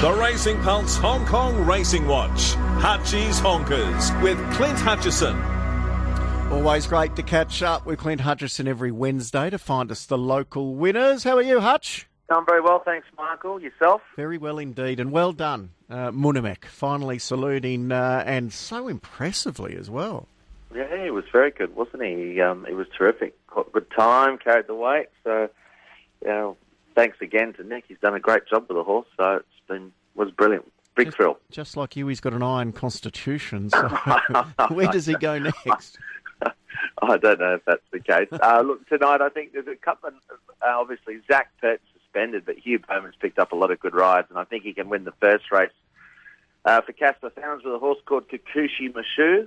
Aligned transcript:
The 0.00 0.12
Racing 0.12 0.62
Pulse 0.62 0.96
Hong 0.98 1.26
Kong 1.26 1.66
Racing 1.66 2.06
Watch. 2.06 2.54
Hutchie's 2.54 3.40
Honkers 3.40 4.22
with 4.22 4.38
Clint 4.52 4.78
Hutchison. 4.78 5.36
Always 6.52 6.86
great 6.86 7.16
to 7.16 7.24
catch 7.24 7.64
up 7.64 7.84
with 7.84 7.98
Clint 7.98 8.20
Hutchison 8.20 8.68
every 8.68 8.92
Wednesday 8.92 9.50
to 9.50 9.58
find 9.58 9.90
us 9.90 10.06
the 10.06 10.16
local 10.16 10.76
winners. 10.76 11.24
How 11.24 11.36
are 11.36 11.42
you, 11.42 11.58
Hutch? 11.58 12.06
I'm 12.30 12.46
very 12.46 12.60
well, 12.60 12.80
thanks, 12.84 13.08
Michael. 13.16 13.60
Yourself? 13.60 14.00
Very 14.14 14.38
well 14.38 14.60
indeed, 14.60 15.00
and 15.00 15.10
well 15.10 15.32
done, 15.32 15.70
uh, 15.90 16.12
Munamek, 16.12 16.66
finally 16.66 17.18
saluting 17.18 17.90
uh, 17.90 18.22
and 18.24 18.52
so 18.52 18.86
impressively 18.86 19.74
as 19.74 19.90
well. 19.90 20.28
Yeah, 20.72 21.02
he 21.02 21.10
was 21.10 21.24
very 21.32 21.50
good, 21.50 21.74
wasn't 21.74 22.04
he? 22.04 22.34
He, 22.34 22.40
um, 22.40 22.64
he 22.68 22.74
was 22.74 22.86
terrific. 22.96 23.34
Got 23.48 23.72
good 23.72 23.90
time, 23.90 24.38
carried 24.38 24.68
the 24.68 24.76
weight. 24.76 25.08
So, 25.24 25.50
you 26.22 26.28
know, 26.28 26.56
thanks 26.98 27.18
again 27.20 27.52
to 27.54 27.62
Nick. 27.62 27.84
He's 27.86 27.98
done 27.98 28.14
a 28.14 28.20
great 28.20 28.48
job 28.48 28.66
with 28.68 28.76
the 28.76 28.82
horse. 28.82 29.06
So 29.16 29.36
it's 29.36 29.46
been 29.68 29.92
was 30.16 30.32
brilliant. 30.32 30.70
Big 30.96 31.06
just, 31.06 31.16
thrill. 31.16 31.38
Just 31.52 31.76
like 31.76 31.94
you, 31.94 32.08
he's 32.08 32.20
got 32.20 32.32
an 32.32 32.42
iron 32.42 32.72
constitution. 32.72 33.70
So 33.70 33.88
where 34.70 34.88
does 34.88 35.06
he 35.06 35.14
go 35.14 35.38
next? 35.66 35.98
I 37.00 37.16
don't 37.16 37.38
know 37.38 37.54
if 37.54 37.64
that's 37.64 37.82
the 37.92 38.00
case. 38.00 38.28
Uh, 38.32 38.62
look, 38.62 38.88
tonight 38.88 39.20
I 39.20 39.28
think 39.28 39.52
there's 39.52 39.68
a 39.68 39.76
couple. 39.76 40.08
Of, 40.08 40.14
uh, 40.60 40.66
obviously, 40.66 41.20
Zac 41.30 41.52
Purton 41.60 41.78
suspended, 41.94 42.44
but 42.44 42.58
Hugh 42.58 42.80
Bowman's 42.80 43.14
picked 43.20 43.38
up 43.38 43.52
a 43.52 43.56
lot 43.56 43.70
of 43.70 43.78
good 43.78 43.94
rides, 43.94 44.26
and 44.30 44.38
I 44.38 44.44
think 44.44 44.64
he 44.64 44.72
can 44.74 44.88
win 44.88 45.04
the 45.04 45.14
first 45.20 45.52
race. 45.52 45.70
Uh, 46.64 46.80
for 46.80 46.92
Caspar 46.92 47.30
Fownes 47.30 47.64
with 47.64 47.74
a 47.74 47.78
horse 47.78 47.98
called 48.04 48.24
Kikuchi 48.28 48.92
Mashu, 48.92 49.46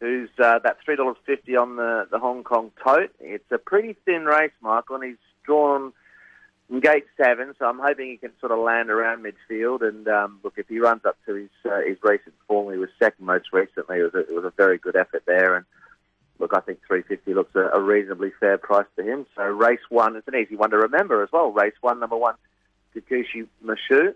who's 0.00 0.30
uh, 0.42 0.58
that 0.58 0.78
three 0.84 0.96
dollars 0.96 1.16
fifty 1.24 1.56
on 1.56 1.76
the 1.76 2.08
the 2.10 2.18
Hong 2.18 2.42
Kong 2.42 2.72
tote. 2.84 3.14
It's 3.20 3.50
a 3.52 3.58
pretty 3.58 3.94
thin 4.04 4.24
race, 4.24 4.50
Michael, 4.60 4.96
and 4.96 5.04
he's 5.04 5.16
drawn 5.44 5.92
gate 6.80 7.04
seven, 7.16 7.54
so 7.58 7.66
I'm 7.66 7.78
hoping 7.78 8.10
he 8.10 8.16
can 8.16 8.32
sort 8.40 8.52
of 8.52 8.58
land 8.58 8.90
around 8.90 9.24
midfield. 9.24 9.86
And 9.86 10.08
um, 10.08 10.40
look, 10.42 10.54
if 10.56 10.68
he 10.68 10.78
runs 10.78 11.04
up 11.04 11.18
to 11.26 11.34
his 11.34 11.50
uh, 11.64 11.80
his 11.86 11.98
recent 12.02 12.34
form, 12.48 12.72
he 12.72 12.78
was 12.78 12.88
second 12.98 13.26
most 13.26 13.52
recently. 13.52 13.98
It 13.98 14.04
was 14.04 14.14
a, 14.14 14.20
it 14.20 14.34
was 14.34 14.44
a 14.44 14.52
very 14.56 14.78
good 14.78 14.96
effort 14.96 15.24
there. 15.26 15.56
And 15.56 15.66
look, 16.38 16.52
I 16.54 16.60
think 16.60 16.80
350 16.86 17.34
looks 17.34 17.54
a, 17.54 17.70
a 17.76 17.80
reasonably 17.80 18.32
fair 18.40 18.58
price 18.58 18.86
to 18.96 19.04
him. 19.04 19.26
So 19.36 19.42
race 19.42 19.80
one, 19.88 20.16
it's 20.16 20.28
an 20.28 20.34
easy 20.34 20.56
one 20.56 20.70
to 20.70 20.78
remember 20.78 21.22
as 21.22 21.30
well. 21.32 21.50
Race 21.50 21.74
one, 21.80 22.00
number 22.00 22.16
one, 22.16 22.34
Kikuchi 22.94 23.46
Mashu. 23.64 24.14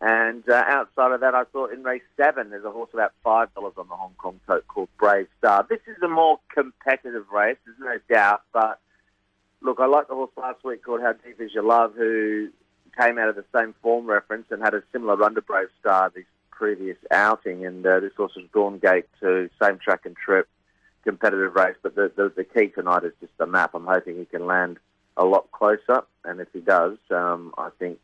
And 0.00 0.48
uh, 0.48 0.64
outside 0.66 1.12
of 1.12 1.20
that, 1.20 1.34
I 1.34 1.44
thought 1.44 1.72
in 1.72 1.82
race 1.82 2.02
seven, 2.16 2.50
there's 2.50 2.64
a 2.64 2.70
horse 2.70 2.90
about 2.94 3.12
$5 3.24 3.48
on 3.56 3.88
the 3.88 3.96
Hong 3.96 4.14
Kong 4.16 4.38
tote 4.46 4.66
called 4.68 4.88
Brave 4.96 5.26
Star. 5.38 5.66
This 5.68 5.80
is 5.88 6.00
a 6.02 6.08
more 6.08 6.38
competitive 6.54 7.28
race, 7.32 7.56
there's 7.66 7.78
no 7.80 8.14
doubt, 8.14 8.42
but 8.52 8.78
look, 9.62 9.78
I 9.80 9.86
like 9.86 10.08
the 10.08 10.14
horse 10.14 10.30
last 10.36 10.64
week 10.64 10.84
called 10.84 11.00
How 11.00 11.12
Deep 11.12 11.40
Is 11.40 11.52
Your 11.52 11.64
Love, 11.64 11.94
who 11.94 12.48
came 12.98 13.18
out 13.18 13.28
of 13.28 13.36
the 13.36 13.44
same 13.54 13.74
form 13.82 14.06
reference 14.06 14.46
and 14.50 14.62
had 14.62 14.74
a 14.74 14.82
similar 14.92 15.16
run 15.16 15.34
to 15.34 15.42
Brave 15.42 15.68
Star 15.80 16.10
this 16.14 16.24
previous 16.50 16.96
outing. 17.10 17.64
And 17.64 17.86
uh, 17.86 18.00
this 18.00 18.12
horse 18.16 18.32
was 18.36 18.46
drawn 18.52 18.78
gate 18.78 19.06
to 19.20 19.48
same 19.62 19.78
track 19.78 20.00
and 20.04 20.16
trip, 20.16 20.48
competitive 21.04 21.54
race. 21.54 21.76
But 21.82 21.94
the, 21.94 22.10
the, 22.14 22.32
the 22.34 22.44
key 22.44 22.68
tonight 22.68 23.04
is 23.04 23.12
just 23.20 23.36
the 23.38 23.46
map. 23.46 23.70
I'm 23.74 23.86
hoping 23.86 24.16
he 24.16 24.24
can 24.24 24.46
land 24.46 24.78
a 25.16 25.24
lot 25.24 25.50
closer. 25.52 26.02
And 26.24 26.40
if 26.40 26.48
he 26.52 26.60
does, 26.60 26.98
um, 27.10 27.54
I 27.56 27.70
think 27.78 27.98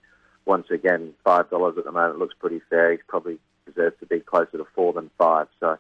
once 0.47 0.71
again, 0.71 1.15
$5 1.25 1.79
at 1.79 1.85
the 1.85 1.93
moment 1.93 2.19
looks 2.19 2.35
pretty 2.39 2.61
fair. 2.69 2.93
He 2.93 2.99
probably 3.09 3.39
deserves 3.67 3.99
to 4.01 4.07
be 4.07 4.21
closer 4.21 4.59
to 4.59 4.67
four 4.75 4.93
than 4.93 5.11
five. 5.19 5.49
So 5.61 5.79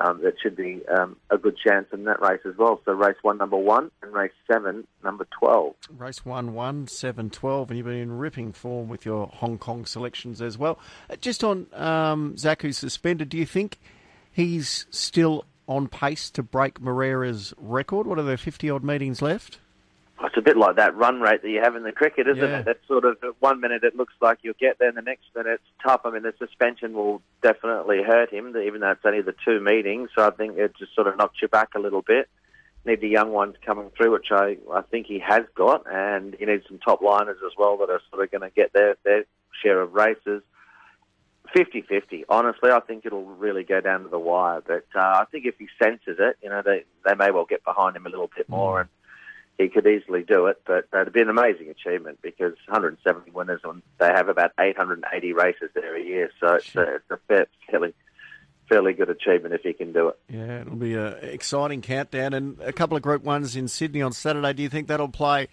um, 0.00 0.22
that 0.22 0.34
should 0.42 0.56
be 0.56 0.80
um, 0.88 1.16
a 1.30 1.36
good 1.36 1.56
chance 1.56 1.86
in 1.92 2.04
that 2.04 2.20
race 2.20 2.40
as 2.46 2.56
well. 2.56 2.80
So 2.84 2.92
race 2.92 3.16
one, 3.22 3.38
number 3.38 3.56
one, 3.56 3.90
and 4.02 4.12
race 4.12 4.32
seven, 4.50 4.86
number 5.04 5.26
12. 5.38 5.74
Race 5.96 6.24
one, 6.24 6.54
one, 6.54 6.88
seven, 6.88 7.30
12, 7.30 7.70
and 7.70 7.76
you've 7.76 7.86
been 7.86 7.96
in 7.96 8.18
ripping 8.18 8.52
form 8.52 8.88
with 8.88 9.04
your 9.04 9.26
Hong 9.26 9.58
Kong 9.58 9.84
selections 9.84 10.40
as 10.40 10.56
well. 10.56 10.78
Uh, 11.10 11.16
just 11.16 11.44
on 11.44 11.66
um, 11.74 12.36
Zac, 12.38 12.62
who's 12.62 12.78
suspended, 12.78 13.28
do 13.28 13.36
you 13.36 13.46
think 13.46 13.78
he's 14.30 14.86
still 14.90 15.44
on 15.68 15.88
pace 15.88 16.30
to 16.30 16.42
break 16.42 16.80
Moreira's 16.80 17.52
record? 17.58 18.06
What 18.06 18.18
are 18.18 18.22
there, 18.22 18.36
50 18.36 18.70
odd 18.70 18.82
meetings 18.82 19.20
left? 19.20 19.58
It's 20.24 20.36
a 20.36 20.42
bit 20.42 20.56
like 20.56 20.76
that 20.76 20.94
run 20.96 21.20
rate 21.20 21.42
that 21.42 21.50
you 21.50 21.60
have 21.60 21.74
in 21.74 21.82
the 21.82 21.90
cricket, 21.92 22.28
isn't 22.28 22.38
Yeah. 22.42 22.60
it? 22.60 22.64
That 22.66 22.78
sort 22.86 23.04
of 23.04 23.16
one 23.40 23.60
minute 23.60 23.82
it 23.82 23.96
looks 23.96 24.14
like 24.20 24.38
you'll 24.42 24.54
get 24.54 24.78
there, 24.78 24.88
and 24.88 24.96
the 24.96 25.02
next 25.02 25.24
minute 25.34 25.54
it's 25.54 25.82
tough. 25.82 26.02
I 26.04 26.10
mean, 26.10 26.22
the 26.22 26.34
suspension 26.38 26.92
will 26.92 27.22
definitely 27.42 28.02
hurt 28.02 28.30
him, 28.30 28.56
even 28.56 28.80
though 28.80 28.90
it's 28.92 29.04
only 29.04 29.22
the 29.22 29.34
two 29.44 29.60
meetings. 29.60 30.10
So 30.14 30.24
I 30.26 30.30
think 30.30 30.58
it 30.58 30.76
just 30.78 30.94
sort 30.94 31.08
of 31.08 31.16
knocks 31.16 31.42
you 31.42 31.48
back 31.48 31.70
a 31.74 31.80
little 31.80 32.02
bit. 32.02 32.28
Need 32.84 33.00
the 33.00 33.08
young 33.08 33.32
ones 33.32 33.56
coming 33.64 33.90
through, 33.96 34.12
which 34.12 34.30
I, 34.30 34.58
I 34.72 34.82
think 34.82 35.06
he 35.06 35.18
has 35.20 35.42
got, 35.54 35.84
and 35.90 36.36
you 36.38 36.46
need 36.46 36.62
some 36.68 36.78
top 36.78 37.00
liners 37.02 37.38
as 37.44 37.52
well 37.58 37.76
that 37.78 37.90
are 37.90 38.00
sort 38.10 38.22
of 38.24 38.30
going 38.30 38.48
to 38.48 38.54
get 38.54 38.72
their, 38.72 38.96
their 39.04 39.24
share 39.62 39.80
of 39.80 39.92
races. 39.94 40.42
50-50. 41.54 42.24
Honestly, 42.28 42.70
I 42.70 42.80
think 42.80 43.04
it'll 43.04 43.24
really 43.24 43.62
go 43.64 43.80
down 43.80 44.04
to 44.04 44.08
the 44.08 44.18
wire. 44.18 44.62
But 44.66 44.86
uh, 44.94 45.00
I 45.00 45.24
think 45.30 45.44
if 45.46 45.56
he 45.58 45.68
senses 45.82 46.16
it, 46.18 46.36
you 46.42 46.48
know, 46.48 46.62
they 46.64 46.84
they 47.04 47.14
may 47.14 47.30
well 47.30 47.44
get 47.44 47.64
behind 47.64 47.94
him 47.96 48.06
a 48.06 48.08
little 48.08 48.30
bit 48.34 48.48
more, 48.48 48.80
and 48.80 48.88
he 49.62 49.68
could 49.68 49.86
easily 49.86 50.22
do 50.22 50.46
it. 50.46 50.60
But 50.66 50.86
it'd 50.92 51.12
be 51.12 51.22
an 51.22 51.28
amazing 51.28 51.68
achievement 51.68 52.18
because 52.22 52.54
170 52.66 53.30
winners, 53.30 53.60
and 53.64 53.82
they 53.98 54.08
have 54.08 54.28
about 54.28 54.52
880 54.58 55.32
races 55.32 55.70
there 55.74 55.96
a 55.96 56.02
year. 56.02 56.30
So 56.40 56.54
it's 56.54 56.74
a, 56.74 56.96
it's 56.96 57.10
a 57.10 57.16
fair, 57.28 57.46
fairly 57.70 57.94
fairly 58.68 58.92
good 58.92 59.10
achievement 59.10 59.54
if 59.54 59.62
he 59.62 59.72
can 59.72 59.92
do 59.92 60.08
it. 60.08 60.18
Yeah, 60.28 60.62
it'll 60.62 60.76
be 60.76 60.94
an 60.94 61.16
exciting 61.22 61.82
countdown 61.82 62.32
and 62.32 62.60
a 62.60 62.72
couple 62.72 62.96
of 62.96 63.02
Group 63.02 63.22
Ones 63.22 63.54
in 63.54 63.68
Sydney 63.68 64.00
on 64.00 64.12
Saturday. 64.12 64.52
Do 64.54 64.62
you 64.62 64.68
think 64.68 64.88
that'll 64.88 65.08
play 65.08 65.48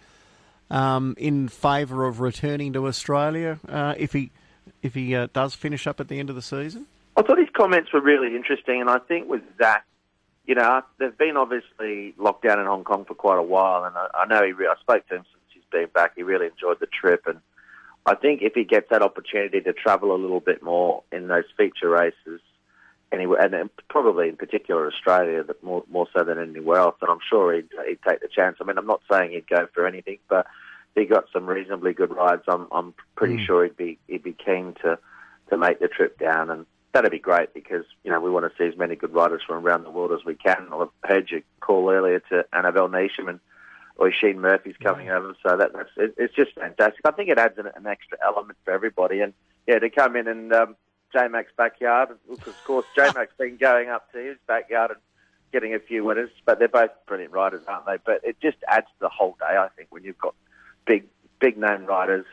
um, 0.69 1.15
in 1.17 1.49
favour 1.49 2.05
of 2.05 2.21
returning 2.21 2.73
to 2.73 2.87
Australia 2.87 3.59
uh, 3.67 3.95
if 3.97 4.13
he 4.13 4.31
if 4.81 4.93
he 4.93 5.15
uh, 5.15 5.27
does 5.33 5.53
finish 5.53 5.87
up 5.87 5.99
at 5.99 6.07
the 6.07 6.19
end 6.19 6.29
of 6.29 6.35
the 6.35 6.41
season? 6.41 6.85
I 7.17 7.21
thought 7.21 7.37
his 7.37 7.49
comments 7.53 7.91
were 7.91 8.01
really 8.01 8.35
interesting, 8.35 8.79
and 8.79 8.89
I 8.89 8.99
think 8.99 9.27
with 9.27 9.41
Zac, 9.57 9.85
you 10.49 10.55
know, 10.55 10.81
they've 10.97 11.15
been 11.15 11.37
obviously 11.37 12.15
locked 12.17 12.43
down 12.43 12.59
in 12.59 12.65
Hong 12.65 12.83
Kong 12.83 13.05
for 13.05 13.13
quite 13.13 13.37
a 13.37 13.43
while, 13.43 13.83
and 13.83 13.95
I, 13.95 14.07
I 14.15 14.25
know 14.25 14.43
he. 14.43 14.51
Re- 14.51 14.65
I 14.65 14.73
spoke 14.81 15.07
to 15.09 15.17
him 15.17 15.23
since 15.31 15.43
he's 15.53 15.63
been 15.71 15.89
back. 15.93 16.13
He 16.15 16.23
really 16.23 16.47
enjoyed 16.47 16.79
the 16.79 16.87
trip, 16.87 17.27
and 17.27 17.39
I 18.07 18.15
think 18.15 18.41
if 18.41 18.53
he 18.55 18.63
gets 18.63 18.89
that 18.89 19.03
opportunity 19.03 19.61
to 19.61 19.73
travel 19.73 20.11
a 20.11 20.17
little 20.17 20.39
bit 20.39 20.63
more 20.63 21.03
in 21.11 21.27
those 21.27 21.43
feature 21.55 21.89
races, 21.89 22.41
anywhere, 23.11 23.39
and 23.45 23.69
probably 23.89 24.27
in 24.29 24.37
particular 24.37 24.87
Australia, 24.87 25.43
that 25.43 25.63
more 25.63 25.83
more 25.87 26.07
so 26.17 26.23
than 26.23 26.39
anywhere 26.39 26.79
else, 26.79 26.95
and 27.03 27.11
I'm 27.11 27.19
sure 27.29 27.53
he'd, 27.53 27.69
he'd 27.87 27.99
take 28.01 28.21
the 28.21 28.27
chance. 28.27 28.57
I 28.59 28.63
mean, 28.63 28.79
I'm 28.79 28.87
not 28.87 29.01
saying 29.11 29.29
he'd 29.33 29.47
go 29.47 29.67
for 29.75 29.85
anything, 29.85 30.17
but 30.29 30.47
he 30.95 31.05
got 31.05 31.25
some 31.31 31.45
reasonably 31.45 31.93
good 31.93 32.09
rides. 32.15 32.41
I'm 32.47 32.65
I'm 32.71 32.95
pretty 33.15 33.35
Mm. 33.35 33.45
sure 33.45 33.63
he'd 33.65 33.77
be 33.77 33.99
he'd 34.07 34.23
be 34.23 34.33
keen 34.33 34.73
to 34.81 34.97
to 35.51 35.57
make 35.59 35.79
the 35.79 35.87
trip 35.87 36.17
down, 36.17 36.49
and 36.49 36.65
that'd 36.93 37.11
be 37.11 37.19
great 37.19 37.53
because 37.53 37.85
you 38.03 38.11
know 38.11 38.19
we 38.19 38.29
want 38.29 38.51
to 38.51 38.57
see 38.57 38.67
as 38.67 38.77
many 38.77 38.95
good 38.95 39.13
riders 39.13 39.41
from 39.45 39.65
around 39.65 39.83
the 39.83 39.91
world 39.91 40.11
as 40.11 40.25
we 40.25 40.35
can. 40.35 40.67
I 40.71 40.85
heard 41.07 41.29
you 41.31 41.43
call 41.59 41.89
earlier 41.89 42.19
to 42.29 42.45
Annabelle 42.53 42.89
Neesham 42.89 43.29
and 43.29 43.39
Oisin 44.01 44.39
Murphy's 44.39 44.77
coming 44.81 45.09
over, 45.09 45.35
so 45.43 45.57
that, 45.57 45.73
that's 45.73 45.89
it, 45.97 46.15
it's 46.17 46.33
just 46.33 46.53
fantastic. 46.55 47.01
I 47.05 47.11
think 47.11 47.29
it 47.29 47.37
adds 47.37 47.57
an, 47.57 47.67
an 47.75 47.85
extra 47.85 48.17
element 48.23 48.57
for 48.63 48.71
everybody, 48.71 49.21
and 49.21 49.33
yeah, 49.67 49.79
to 49.79 49.89
come 49.89 50.15
in 50.15 50.27
and 50.27 50.53
um, 50.53 50.75
J 51.13 51.27
Mac's 51.27 51.51
backyard, 51.57 52.09
of 52.31 52.63
course 52.65 52.85
J 52.95 53.09
Mac's 53.15 53.33
been 53.37 53.57
going 53.57 53.89
up 53.89 54.11
to 54.13 54.19
his 54.19 54.37
backyard 54.47 54.91
and 54.91 54.99
getting 55.51 55.73
a 55.73 55.79
few 55.79 56.03
winners, 56.03 56.29
but 56.45 56.59
they're 56.59 56.67
both 56.67 56.91
brilliant 57.07 57.33
riders, 57.33 57.63
aren't 57.67 57.85
they? 57.85 57.97
But 58.03 58.21
it 58.23 58.39
just 58.41 58.57
adds 58.67 58.85
to 58.85 58.99
the 59.01 59.09
whole 59.09 59.35
day, 59.39 59.57
I 59.57 59.67
think, 59.75 59.89
when 59.91 60.03
you've 60.03 60.17
got 60.17 60.35
big 60.85 61.05
big 61.39 61.57
name 61.57 61.85
riders. 61.85 62.25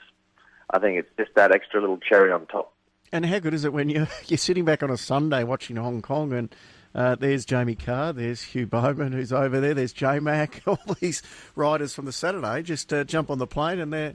I 0.71 0.79
think 0.79 0.99
it's 0.99 1.11
just 1.17 1.35
that 1.37 1.53
extra 1.53 1.81
little 1.81 1.99
cherry 1.99 2.33
on 2.33 2.47
top. 2.47 2.73
And 3.13 3.25
how 3.25 3.39
good 3.39 3.55
is 3.55 3.65
it 3.65 3.73
when 3.73 3.89
you're, 3.89 4.09
you're 4.27 4.39
sitting 4.39 4.65
back 4.65 4.83
on 4.83 4.91
a 4.91 4.97
Sunday 4.97 5.45
watching 5.45 5.77
Hong 5.77 6.03
Kong 6.03 6.33
and 6.33 6.55
uh, 6.95 7.15
there's 7.15 7.45
Jamie 7.45 7.75
Kah, 7.75 8.13
there's 8.13 8.43
Hugh 8.43 8.67
Bowman 8.67 9.13
who's 9.13 9.33
over 9.33 9.61
there, 9.61 9.75
there's 9.75 9.93
J 9.93 10.19
Mac, 10.19 10.63
all 10.67 10.79
these 11.01 11.23
riders 11.55 11.95
from 11.95 12.07
the 12.07 12.13
Saturday 12.13 12.63
just 12.63 12.93
uh, 12.93 13.05
jump 13.05 13.31
on 13.31 13.39
the 13.39 13.47
plane 13.47 13.79
and 13.79 13.93
they're 13.93 14.15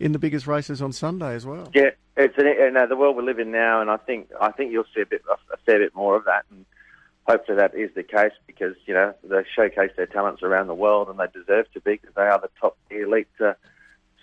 in 0.00 0.12
the 0.12 0.18
biggest 0.18 0.46
races 0.46 0.80
on 0.82 0.92
Sunday 0.92 1.34
as 1.34 1.44
well. 1.46 1.70
Yeah, 1.74 1.90
it's 2.16 2.36
an, 2.38 2.46
you 2.46 2.70
know, 2.70 2.86
the 2.86 2.96
world 2.96 3.16
we 3.16 3.22
live 3.22 3.38
in 3.38 3.50
now, 3.50 3.80
and 3.80 3.90
I 3.90 3.96
think 3.96 4.28
I 4.40 4.52
think 4.52 4.72
you'll 4.72 4.84
see 4.94 5.00
a 5.00 5.06
bit 5.06 5.22
a 5.52 5.56
fair 5.66 5.78
bit 5.78 5.94
more 5.94 6.16
of 6.16 6.24
that, 6.24 6.44
and 6.50 6.64
hopefully 7.26 7.56
that 7.58 7.74
is 7.74 7.90
the 7.94 8.02
case 8.02 8.32
because 8.46 8.74
you 8.86 8.94
know 8.94 9.14
they 9.24 9.44
showcase 9.54 9.90
their 9.96 10.06
talents 10.06 10.42
around 10.42 10.68
the 10.68 10.74
world, 10.74 11.08
and 11.08 11.18
they 11.18 11.26
deserve 11.32 11.70
to 11.72 11.80
be 11.80 11.92
because 11.92 12.14
they 12.14 12.22
are 12.22 12.40
the 12.40 12.50
top 12.60 12.76
elite 12.90 13.28
uh, 13.40 13.54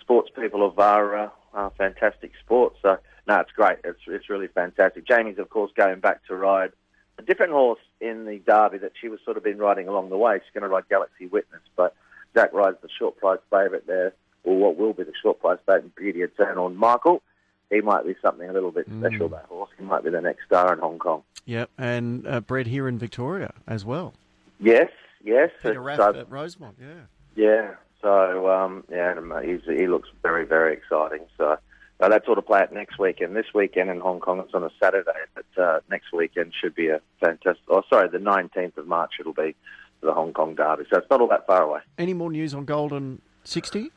sports 0.00 0.30
people 0.34 0.64
of 0.64 0.78
our, 0.78 1.16
uh, 1.16 1.28
our 1.52 1.70
fantastic 1.76 2.32
sport. 2.42 2.74
So 2.82 2.98
no, 3.26 3.40
it's 3.40 3.52
great. 3.52 3.78
It's 3.84 4.00
it's 4.06 4.30
really 4.30 4.48
fantastic. 4.48 5.06
Jamie's 5.06 5.38
of 5.38 5.50
course 5.50 5.72
going 5.76 6.00
back 6.00 6.24
to 6.26 6.36
ride 6.36 6.72
a 7.18 7.22
different 7.22 7.52
horse 7.52 7.80
in 8.00 8.24
the 8.26 8.38
Derby 8.46 8.78
that 8.78 8.92
she 9.00 9.08
was 9.08 9.20
sort 9.24 9.36
of 9.36 9.44
been 9.44 9.58
riding 9.58 9.88
along 9.88 10.10
the 10.10 10.18
way. 10.18 10.38
She's 10.38 10.52
going 10.52 10.68
to 10.68 10.68
ride 10.68 10.88
Galaxy 10.88 11.26
Witness, 11.26 11.62
but 11.74 11.94
Zac 12.34 12.52
rides 12.52 12.76
the 12.82 12.88
short 12.98 13.16
price 13.16 13.40
favourite 13.50 13.86
there, 13.86 14.12
or 14.44 14.56
what 14.56 14.76
will 14.76 14.92
be 14.92 15.02
the 15.02 15.14
short 15.22 15.40
price 15.40 15.58
favourite, 15.66 15.94
Beauty 15.96 16.22
Eternal. 16.22 16.66
And 16.66 16.76
Michael, 16.76 17.22
he 17.70 17.80
might 17.80 18.04
be 18.04 18.14
something 18.20 18.48
a 18.48 18.52
little 18.52 18.70
bit 18.70 18.86
special. 18.86 19.28
That 19.28 19.46
horse, 19.46 19.70
he 19.78 19.84
might 19.84 20.04
be 20.04 20.10
the 20.10 20.20
next 20.20 20.44
star 20.44 20.72
in 20.72 20.78
Hong 20.78 20.98
Kong. 20.98 21.22
Yep, 21.46 21.70
and 21.78 22.26
uh, 22.26 22.40
bred 22.40 22.66
here 22.66 22.86
in 22.86 22.98
Victoria 22.98 23.54
as 23.66 23.84
well. 23.84 24.14
Yes, 24.60 24.90
yes. 25.24 25.50
Peter 25.62 25.80
Rath 25.80 26.00
uh, 26.00 26.12
at 26.12 26.30
Rosemont, 26.30 26.76
yeah. 26.80 27.04
Yeah. 27.34 27.74
So 28.02 28.50
um, 28.50 28.84
yeah, 28.90 29.14
uh, 29.14 29.40
he's, 29.40 29.60
he 29.64 29.86
looks 29.86 30.08
very, 30.22 30.44
very 30.44 30.74
exciting. 30.74 31.26
So 31.38 31.56
Uh, 31.98 32.08
that's 32.08 32.28
all 32.28 32.34
to 32.34 32.42
play 32.42 32.60
at 32.60 32.72
next 32.72 32.98
weekend. 32.98 33.34
This 33.34 33.46
weekend 33.54 33.88
in 33.88 34.00
Hong 34.00 34.20
Kong, 34.20 34.38
it's 34.40 34.52
on 34.52 34.62
a 34.62 34.70
Saturday, 34.80 35.10
but 35.34 35.62
uh, 35.62 35.80
next 35.90 36.12
weekend 36.12 36.52
should 36.60 36.74
be 36.74 36.88
a 36.88 37.00
fantastic. 37.20 37.62
Oh, 37.68 37.82
sorry, 37.88 38.08
the 38.08 38.18
19th 38.18 38.76
of 38.76 38.86
March 38.86 39.14
it'll 39.18 39.32
be 39.32 39.54
for 40.00 40.06
the 40.06 40.12
Hong 40.12 40.34
Kong 40.34 40.54
Derby. 40.54 40.84
So 40.90 40.98
it's 40.98 41.10
not 41.10 41.20
all 41.22 41.28
that 41.28 41.46
far 41.46 41.62
away. 41.62 41.80
Any 41.96 42.12
more 42.12 42.30
news 42.30 42.52
on 42.52 42.66
Golden 42.66 43.22
60? 43.44 43.90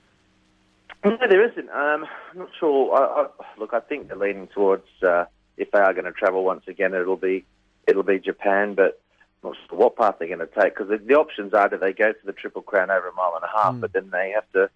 No, 1.03 1.17
there 1.29 1.49
isn't. 1.49 1.69
Um, 1.69 2.05
I'm 2.31 2.39
not 2.39 2.49
sure. 2.57 2.93
I, 2.93 3.23
I, 3.23 3.27
look, 3.57 3.73
I 3.73 3.81
think 3.81 4.07
they're 4.07 4.17
leaning 4.17 4.47
towards 4.47 4.87
uh, 5.01 5.25
if 5.57 5.71
they 5.71 5.79
are 5.79 5.93
going 5.93 6.05
to 6.05 6.11
travel 6.11 6.43
once 6.43 6.63
again, 6.67 6.93
it'll 6.93 7.17
be 7.17 7.45
it'll 7.87 8.03
be 8.03 8.19
Japan, 8.19 8.75
but 8.75 9.01
not 9.43 9.55
sure 9.67 9.77
what 9.77 9.95
path 9.95 10.15
they're 10.19 10.27
going 10.27 10.39
to 10.39 10.47
take 10.47 10.75
because 10.75 10.89
the, 10.89 10.97
the, 10.97 11.15
options 11.15 11.53
are 11.53 11.69
do 11.69 11.77
they 11.77 11.93
go 11.93 12.11
to 12.11 12.25
the 12.25 12.33
Triple 12.33 12.61
Crown 12.61 12.91
over 12.91 13.07
a 13.07 13.13
mile 13.13 13.33
and 13.35 13.43
a 13.43 13.57
half, 13.57 13.75
mm. 13.75 13.79
but 13.81 13.93
then 13.93 14.09
they 14.11 14.31
have 14.35 14.49
to 14.51 14.69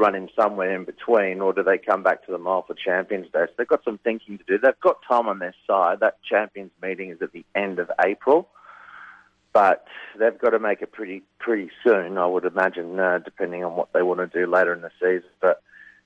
run 0.00 0.14
in 0.14 0.28
somewhere 0.34 0.74
in 0.74 0.84
between, 0.84 1.40
or 1.40 1.52
do 1.52 1.62
they 1.62 1.78
come 1.78 2.02
back 2.02 2.24
to 2.24 2.32
the 2.32 2.38
mile 2.38 2.62
for 2.62 2.74
Champions 2.74 3.26
Day? 3.26 3.44
So 3.46 3.52
they've 3.58 3.68
got 3.68 3.84
some 3.84 3.98
thinking 3.98 4.38
to 4.38 4.44
do. 4.44 4.58
They've 4.58 4.80
got 4.80 4.96
time 5.06 5.28
on 5.28 5.38
their 5.38 5.54
side. 5.66 6.00
That 6.00 6.22
Champions 6.22 6.72
meeting 6.82 7.10
is 7.10 7.22
at 7.22 7.32
the 7.32 7.44
end 7.54 7.78
of 7.78 7.90
April, 8.04 8.48
but 9.52 9.86
they've 10.18 10.38
got 10.38 10.50
to 10.50 10.58
make 10.58 10.80
it 10.82 10.90
pretty 10.90 11.22
pretty 11.38 11.70
soon, 11.84 12.18
I 12.18 12.26
would 12.26 12.44
imagine, 12.44 12.98
uh, 12.98 13.18
depending 13.18 13.62
on 13.62 13.76
what 13.76 13.92
they 13.92 14.02
want 14.02 14.20
to 14.20 14.26
do 14.26 14.50
later 14.50 14.72
in 14.72 14.80
the 14.80 14.90
season. 15.00 15.28
But 15.40 15.62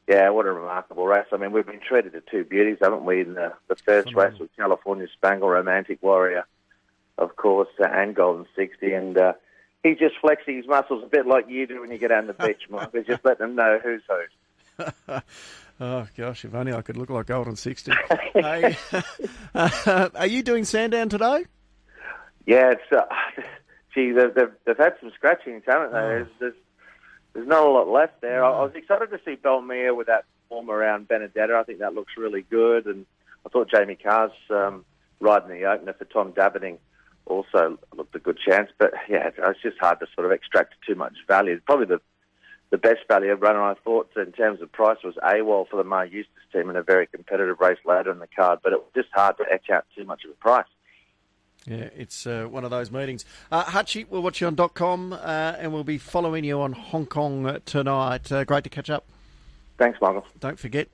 yeah, 0.09 0.29
what 0.31 0.47
a 0.47 0.53
remarkable 0.53 1.07
race. 1.07 1.27
I 1.33 1.37
mean, 1.37 1.53
we've 1.53 1.65
been 1.65 1.81
treated 1.81 2.13
to 2.13 2.21
two 2.21 2.45
beauties, 2.45 2.79
haven't 2.83 3.05
we, 3.05 3.21
in 3.23 3.35
the, 3.35 3.53
the 3.69 3.77
first 3.77 4.09
Phenomenal. 4.09 4.31
race 4.31 4.41
with 4.41 4.57
California 4.57 5.07
Spangle, 5.15 5.49
Romantic 5.49 6.03
Warrior, 6.03 6.45
of 7.17 7.37
course, 7.37 7.69
uh, 7.81 7.87
and 7.87 8.15
Golden 8.15 8.45
60. 8.55 8.93
And 8.93 9.17
uh, 9.17 9.33
he's 9.85 9.99
just 9.99 10.17
flexing 10.21 10.57
his 10.57 10.67
muscles 10.67 11.05
a 11.05 11.07
bit 11.07 11.27
like 11.27 11.49
you 11.49 11.67
do 11.69 11.81
when 11.81 11.93
you 11.93 11.99
get 11.99 12.11
on 12.11 12.27
the 12.27 12.33
beach, 12.33 12.63
Mike. 12.71 12.91
He's 12.93 13.07
just 13.07 13.25
letting 13.25 13.47
them 13.47 13.55
know 13.55 13.79
who's 13.81 14.03
who. 14.09 14.85
oh, 15.81 16.09
gosh, 16.17 16.45
if 16.45 16.55
only 16.55 16.73
I 16.73 16.83
could 16.83 16.97
look 16.97 17.11
like 17.11 17.27
Golden 17.27 17.55
60. 17.55 17.93
hey, 18.35 18.77
uh, 19.55 20.09
are 20.17 20.27
you 20.27 20.43
doing 20.43 20.65
Sandown 20.65 21.09
today? 21.09 21.45
Yeah, 22.47 22.73
it's, 22.73 22.93
uh, 22.93 23.05
gee, 23.95 24.11
they've, 24.11 24.35
they've, 24.35 24.53
they've, 24.67 24.77
had 24.77 24.95
some 25.01 25.13
scratchings, 25.15 25.63
haven't 25.67 25.93
they? 25.93 25.99
Oh. 25.99 26.09
There's, 26.09 26.29
there's, 26.41 26.55
there's 27.35 27.49
not 27.49 27.65
a 27.65 27.71
lot 27.71 27.89
left 27.89 28.21
there. 28.21 28.41
No. 28.41 28.47
I, 28.47 28.51
I 28.51 28.65
was 28.65 28.75
excited 28.75 29.11
to 29.11 29.21
see 29.25 29.37
Belmere 29.37 29.95
with 29.95 30.09
that 30.09 30.25
form 30.49 30.71
around 30.71 31.09
Benedetta. 31.09 31.55
I 31.55 31.63
think 31.63 31.79
that 31.81 31.95
looks 31.95 32.15
really 32.17 32.43
good. 32.43 32.87
And 32.87 33.07
I 33.45 33.51
thought 33.51 33.71
Jamie 33.71 33.97
Kah's 33.97 34.31
um, 34.51 34.85
riding 35.21 35.51
the 35.51 35.65
opener 35.65 35.93
for 35.93 36.05
Tom 36.07 36.33
Dabernig 36.33 36.79
also 37.27 37.79
looked 37.97 38.15
a 38.15 38.19
good 38.19 38.39
chance. 38.39 38.71
But 38.79 38.93
yeah, 39.09 39.31
it's 39.37 39.63
just 39.63 39.79
hard 39.79 40.01
to 40.01 40.07
sort 40.15 40.27
of 40.27 40.33
extract 40.33 40.75
too 40.87 40.95
much 40.95 41.15
value. 41.29 41.61
Probably 41.67 41.87
the 41.87 42.01
the 42.71 42.79
best 42.79 43.01
value 43.07 43.31
of 43.31 43.41
runner 43.41 43.63
I 43.63 43.75
thought 43.85 44.11
in 44.17 44.33
terms 44.33 44.61
of 44.61 44.73
price 44.73 44.99
was 45.05 45.15
AWOL 45.17 45.69
for 45.69 45.77
the 45.77 45.85
Maher 45.85 46.07
Eustace 46.07 46.33
team 46.53 46.71
in 46.71 46.77
a 46.77 46.83
very 46.83 47.07
competitive 47.07 47.61
race 47.61 47.79
later 47.85 48.11
in 48.11 48.19
the 48.19 48.27
card. 48.27 48.61
But 48.63 48.73
it 48.73 48.81
was 48.81 48.89
just 48.95 49.09
hard 49.13 49.37
to 49.39 49.45
etch 49.53 49.71
out 49.71 49.85
too 49.97 50.05
much 50.05 50.25
of 50.25 50.31
a 50.31 50.35
price. 50.35 50.67
Yeah, 51.67 51.89
it's 51.97 52.27
uh, 52.27 52.47
one 52.51 52.65
of 52.65 52.71
those 52.71 52.91
meetings. 52.91 53.25
Uh, 53.51 53.65
Hutchie, 53.65 54.07
we'll 54.09 54.23
watch 54.23 54.41
you 54.41 54.47
on 54.47 54.55
dot 54.55 54.75
.com 54.75 55.13
uh, 55.13 55.17
and 55.59 55.73
we'll 55.73 55.85
be 55.85 55.99
following 55.99 56.45
you 56.45 56.61
on 56.61 56.73
Hong 56.73 57.07
Kong 57.07 57.61
tonight. 57.65 58.31
Uh, 58.31 58.45
great 58.45 58.65
to 58.65 58.71
catch 58.71 58.91
up. 58.91 59.05
Thanks, 59.79 59.99
Michael. 60.01 60.27
Don't 60.41 60.59
forget, 60.59 60.89